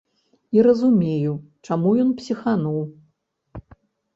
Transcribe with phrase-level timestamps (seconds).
[0.57, 1.33] І разумею,
[1.69, 2.81] чаму ён псіхануў.